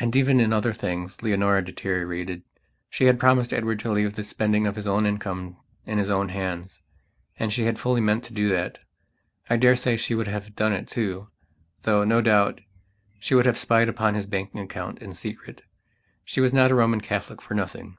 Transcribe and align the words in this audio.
And 0.00 0.16
even 0.16 0.40
in 0.40 0.52
other 0.52 0.72
things 0.72 1.22
Leonora 1.22 1.64
deteriorated. 1.64 2.42
She 2.90 3.04
had 3.04 3.20
promised 3.20 3.52
Edward 3.52 3.78
to 3.78 3.92
leave 3.92 4.14
the 4.16 4.24
spending 4.24 4.66
of 4.66 4.74
his 4.74 4.88
own 4.88 5.06
income 5.06 5.56
in 5.84 5.98
his 5.98 6.10
own 6.10 6.30
hands. 6.30 6.82
And 7.38 7.52
she 7.52 7.62
had 7.66 7.78
fully 7.78 8.00
meant 8.00 8.24
to 8.24 8.32
do 8.32 8.48
that. 8.48 8.80
I 9.48 9.56
daresay 9.56 9.98
she 9.98 10.16
would 10.16 10.26
have 10.26 10.56
done 10.56 10.72
it 10.72 10.88
too; 10.88 11.28
though, 11.82 12.02
no 12.02 12.20
doubt, 12.20 12.60
she 13.20 13.36
would 13.36 13.46
have 13.46 13.56
spied 13.56 13.88
upon 13.88 14.14
his 14.14 14.26
banking 14.26 14.58
account 14.60 15.00
in 15.00 15.12
secret. 15.12 15.62
She 16.24 16.40
was 16.40 16.52
not 16.52 16.72
a 16.72 16.74
Roman 16.74 17.00
Catholic 17.00 17.40
for 17.40 17.54
nothing. 17.54 17.98